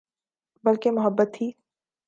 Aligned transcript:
بلکہ 0.63 0.91
محبت 0.91 1.29
تھی 1.33 1.51